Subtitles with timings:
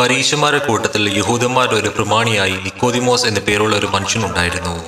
[0.00, 4.84] പരീശന്മാരുടെ കൂട്ടത്തിൽ യഹൂദന്മാരുടെ ഒരു പ്രമാണിയായി നിക്കോദിമോസ് എന്ന പേരുള്ള ഒരു മനുഷ്യനുണ്ടായിരുന്നു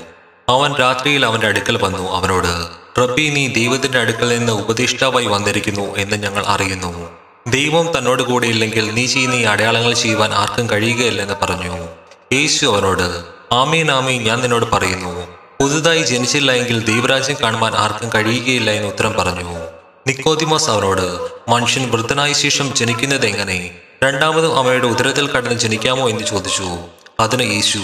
[0.49, 2.67] അവൻ രാത്രിയിൽ അവന്റെ അടുക്കൽ വന്നു അവനോട്
[3.01, 7.11] റബ്ബി നീ ദൈവത്തിന്റെ അടുക്കൽ നിന്ന് ഉപദേഷ്ടാവായി വന്നിരിക്കുന്നു എന്ന് ഞങ്ങൾ അറിയുന്നു.
[7.49, 11.89] ദൈവം തന്നോട് കൂടെ ഇല്ലെങ്കിൽ നീ ചെയ്യുന്ന ഈ അടയാളങ്ങൾ ചെയ്യുവാൻ ആർക്കും കഴിയുകയില്ലെന്ന് പറഞ്ഞു.
[12.33, 13.25] യേശു അവനോട്
[13.55, 15.29] ആമീൻ ആമീൻ ഞാൻ നിന്നോട് പറയുന്നു.
[15.61, 19.59] പുതുതായി ജനിച്ചില്ല എങ്കിൽ ദൈവരാജ്യം കാണുവാൻ ആർക്കും കഴിയുകയില്ല എന്ന് ഉത്തരം പറഞ്ഞു.
[20.07, 21.19] നിക്കോദിമോസ് അവനോട്
[21.51, 23.71] മനുഷ്യൻ വൃദ്ധനായ ശേഷം ജനിക്കുന്നത് എങ്ങനെ?
[24.03, 26.79] രണ്ടാമതും അവയുടെ ഉദരത്തിൽ കടന്ന് ജനിക്കാമോ എന്ന് ചോദിച്ചു.
[27.21, 27.79] അതിന് യേശു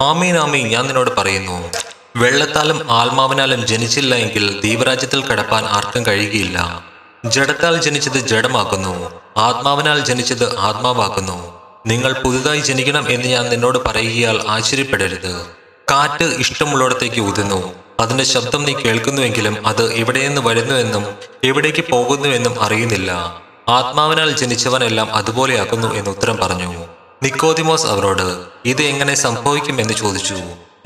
[0.00, 1.70] ആമീൻ ആമീൻ ഞാൻ നിന്നോട് പറയുന്നു.
[2.16, 6.84] വെള്ളത്താലും ആത്മാവിനാലും ജനിച്ചില്ല എങ്കിൽ ദൈവരാജ്യത്തിൽ കടപ്പാൻ ആർക്കും കഴിയുകയില്ല.
[7.24, 11.60] ജഡത്താൽ ജനിച്ചത് ജഡമാക്കുന്നു ആത്മാവിനാൽ ജനിച്ചത് ആത്മാവാക്കുന്നു.
[11.86, 15.46] നിങ്ങൾ പുതുതായി ജനിക്കണം എന്ന് ഞാൻ നിന്നോട് പറയുകയാൽ ആശ്ചര്യപ്പെടരുത്.
[15.90, 21.06] കാറ്റ് ഇഷ്ടമുള്ളിടത്തേക്ക് ഊതുന്നു അതിന്റെ ശബ്ദം നീ കേൾക്കുന്നുവെങ്കിലും അത് എവിടെയെന്ന് വരുന്നുവെന്നും
[21.44, 23.40] എവിടേക്ക് പോകുന്നുവെന്നും അറിയുന്നില്ല.
[23.70, 26.86] ആത്മാവിനാൽ ജനിച്ചവനെല്ലാം അതുപോലെയാക്കുന്നു എന്ന് ഉത്തരം പറഞ്ഞു.
[27.22, 29.80] നിക്കോതിമോസ് അവരോട് ഇത് എങ്ങനെ സംഭവിക്കും?
[29.80, 30.36] എന്ന് ചോദിച്ചു.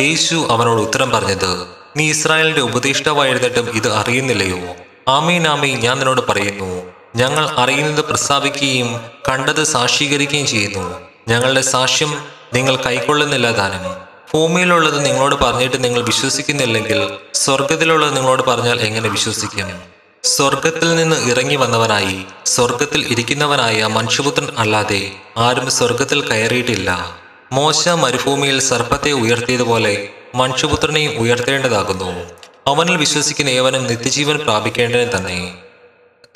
[0.00, 4.74] യേശു അവനോട് ഉത്തരം പറഞ്ഞത് നീ ഇസ്രായേലിന്റെ ഉപദേഷ്ടാവായിരുന്നിട്ടും ഇത് അറിയുന്നില്ലയോ?
[5.08, 6.82] ആമീൻ ആമീൻ ഞാൻ നിന്നോട് പറയുന്നു.
[7.16, 11.00] ഞങ്ങൾ അറിയുന്നത് പ്രസ്താവിക്കുകയും കണ്ടത് സാക്ഷീകരിക്കുകയും ചെയ്യുന്നു.
[11.28, 12.24] ഞങ്ങളുടെ സാക്ഷ്യം
[12.54, 13.94] നിങ്ങൾ കൈക്കൊള്ളുന്നില്ല താനും
[14.34, 19.94] ഭൂമിയിലുള്ളത് നിങ്ങളോട് പറഞ്ഞിട്ട് നിങ്ങൾ വിശ്വസിക്കുന്നില്ലെങ്കിൽ സ്വർഗത്തിലുള്ളത് നിങ്ങളോട് പറഞ്ഞാൽ എങ്ങനെ വിശ്വസിക്കും?
[20.24, 27.16] സ്വർഗത്തിൽ നിന്ന് ഇറങ്ങി വന്നവനായി സ്വർഗത്തിൽ ഇരിക്കുന്നവനായ മനുഷ്യപുത്രൻ അല്ലാതെ ആരും സ്വർഗത്തിൽ കയറിയിട്ടില്ല.
[27.52, 32.30] മോശ മരുഭൂമിയിൽ സർപ്പത്തെ ഉയർത്തിയതുപോലെ മനുഷ്യപുത്രനെയും ഉയർത്തേണ്ടതാകുന്നു.
[32.66, 35.54] അവനിൽ വിശ്വസിക്കുന്ന ഏവനും നിത്യജീവൻ പ്രാപിക്കേണ്ടതിന് തന്നെ.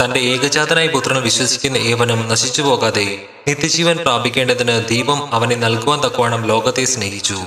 [0.04, 7.38] തന്റെ ഏകജാതനായ പുത്രനെ വിശ്വസിക്കുന്ന ഏവനും നശിച്ചു പോകാതെ നിത്യജീവൻ പ്രാപിക്കേണ്ടതിന് ദീപം അവനെ നൽകുവാൻ തക്കവണ്ണം ലോകത്തെ സ്നേഹിച്ചു.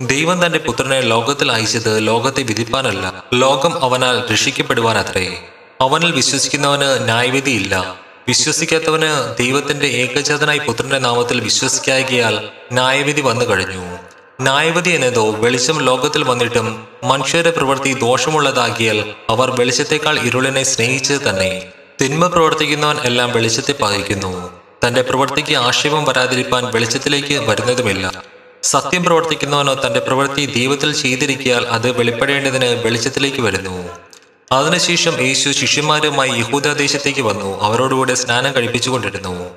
[0.00, 5.38] ദൈവം തന്റെ പുത്രനെ ലോകത്തിൽ അയച്ചത് ലോകത്തെ വിധിപ്പാനല്ല ലോകം അവനാൽ രക്ഷിക്കപ്പെടുവാനത്രേ.
[5.80, 7.96] അവനിൽ വിശ്വസിക്കുന്നവന് ന്യായവിധിയില്ല.
[8.28, 13.98] വിശ്വസിക്കാത്തവന് ദൈവത്തിന്റെ ഏകജാതനായി പുത്രന്റെ നാമത്തിൽ വിശ്വസിക്കായകയാൽ ന്യായവിധി വന്നു കഴിഞ്ഞു.
[14.40, 21.72] ന്യായവിധി എന്നതോ വെളിച്ചം ലോകത്തിൽ വന്നിട്ടും മനുഷ്യരുടെ പ്രവൃത്തി ദോഷമുള്ളതാകിയാൽ അവർ വെളിച്ചത്തെക്കാൾ ഇരുളിനെ സ്നേഹിച്ചത് തന്നെ.
[22.00, 24.50] തിന്മ പ്രവർത്തിക്കുന്നവൻ എല്ലാം വെളിച്ചത്തെ പകയ്ക്കുന്നു
[24.86, 28.22] തന്റെ പ്രവൃത്തിക്ക് ആക്ഷേപം വരാതിരിക്കാൻ വെളിച്ചത്തിലേക്ക് വരുന്നതുമില്ല.
[28.62, 34.05] സത്യം പ്രവർത്തിക്കുന്നവനോ തന്റെ പ്രവൃത്തി ദൈവത്തിൽ ചെയ്തിരിക്കിയാൽ അത് വെളിപ്പെടേണ്ടതിന് വെളിച്ചത്തിലേക്ക് വരുന്നു.
[34.52, 37.62] അതിനുശേഷം യേശു ശിഷ്യന്മാരുമായി യഹൂദദേശത്തേക്ക് വന്നു.
[37.62, 39.50] അവരോടുകൂടെ സ്നാനം കഴിപ്പിച്ചുകൊണ്ടിരുന്നു.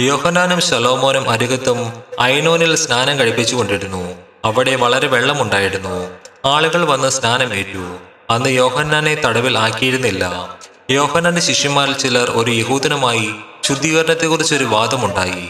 [0.00, 4.14] യോഹനാനും ശലോമോനും അരികത്തും ഐനോനിൽ സ്നാനം കഴിപ്പിച്ചുകൊണ്ടിരുന്നു.
[4.44, 6.10] അവിടെ വളരെ വെള്ളമുണ്ടായിരുന്നു.
[6.44, 7.96] ആളുകൾ വന്ന് സ്നാനമേറ്റു.
[8.30, 10.56] അന്ന് യോഹന്നാനെ തടവിൽ ആക്കിയിരുന്നില്ല.
[10.90, 13.30] യോഹന്നാന്റെ ശിഷ്യന്മാരിൽ ചിലർ ഒരു യഹൂദനുമായി
[13.64, 15.48] ശുദ്ധീകരണത്തെക്കുറിച്ചൊരു വാദമുണ്ടായി.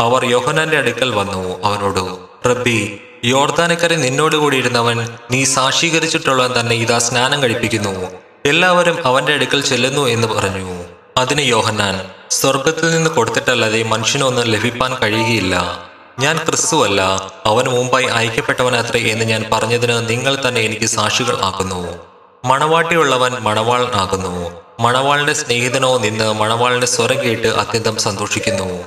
[0.00, 1.62] അവർ യോഹന്നാന്റെ അടുക്കൽ വന്നു.
[1.64, 2.00] അവനോട്
[2.48, 8.27] റബ്ബി യോർദാനക്കരെ നിന്നോടുകൂടിയിരുന്നവൻ കൂടി നീ സാക്ഷീകരിച്ചിട്ടുള്ളവൻ തന്നെ ഇതാ സ്നാനം കഴിപ്പിക്കുന്നു.
[8.48, 10.84] എല്ലാവരും അവന്റെ അടുക്കൽ ചെല്ലുന്നു എന്ന് പറഞ്ഞു.
[11.16, 15.84] അതിന് യോഹന്നാൻ സ്വർഗത്തിൽ നിന്ന് കൊടുത്തിട്ടല്ലാതെ മനുഷ്യനൊന്നും ലഭിപ്പാൻ കഴിയുകയില്ല.
[16.18, 17.02] ഞാൻ ക്രിസ്തുവല്ല
[17.46, 21.98] അവന് മുമ്പായി അയക്കപ്പെട്ടവനത്രേ എന്ന് ഞാൻ പറഞ്ഞതിന് നിങ്ങൾ തന്നെ എനിക്ക് സാക്ഷികൾ ആക്കുന്നു.
[22.44, 24.60] മണവാട്ടിയുള്ളവൻ മണവാൾ ആകുന്നു.
[24.80, 28.84] മണവാളിന്റെ സ്നേഹിതനോ നിന്ന് മണവാളിന്റെ സ്വരം കേട്ട് അത്യന്തം സന്തോഷിക്കുന്നു.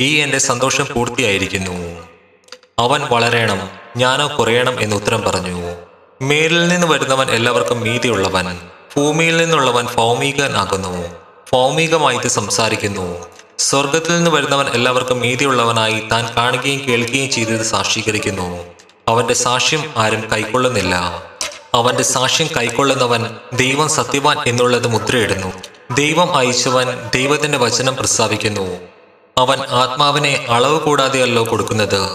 [0.00, 2.02] ഈ എന്റെ സന്തോഷം പൂർത്തിയായിരിക്കുന്നു.
[2.78, 5.74] അവൻ വളരണം ഞാനോ കുറയണം എന്ന് ഉത്തരം പറഞ്ഞു.
[6.22, 8.58] മേലിൽ നിന്ന് വരുന്നവൻ എല്ലാവർക്കും മീതിയുള്ളവൻ.
[8.96, 11.08] ഭൂമിയിൽ നിന്നുള്ളവൻ ഭൗമികനാകുന്നു.
[11.52, 13.26] ഭൗമികമായിട്ട് സംസാരിക്കുന്നു.
[13.58, 18.64] സ്വർഗത്തിൽ നിന്ന് വരുന്നവൻ എല്ലാവർക്കും മീതിയുള്ളവനായി താൻ കാണുകയും കേൾക്കുകയും ചെയ്തത് സാക്ഷീകരിക്കുന്നു.
[19.08, 21.22] അവന്റെ സാക്ഷ്യം ആരും കൈക്കൊള്ളുന്നില്ല.
[21.74, 25.52] അവന്റെ സാക്ഷ്യം കൈക്കൊള്ളുന്നവൻ ദൈവം സത്യവാൻ എന്നുള്ളത് മുദ്രയിടുന്നു.
[25.94, 28.78] ദൈവം അയച്ചവൻ ദൈവത്തിന്റെ വചനം പ്രസ്താവിക്കുന്നു.
[29.38, 32.10] അവൻ ആത്മാവിനെ അളവ് കൂടാതെയല്ലോ കൊടുക്കുന്നത്.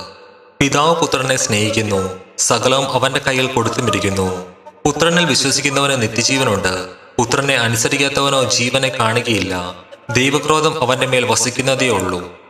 [0.60, 2.20] പിതാവ് പുത്രനെ സ്നേഹിക്കുന്നു.
[2.38, 4.56] സകലവും അവന്റെ കയ്യിൽ കൊടുത്തുമിരിക്കുന്നു.
[4.88, 6.88] പുത്രനിൽ വിശ്വസിക്കുന്നവന് നിത്യജീവനുണ്ട്.
[7.18, 9.75] പുത്രനെ അനുസരിക്കാത്തവനോ ജീവനെ കാണുകയില്ല.
[10.14, 12.47] ദൈവക്രോധം അവന്റെ മേൽ വസിക്കുന്നതേ ഉള്ളൂ.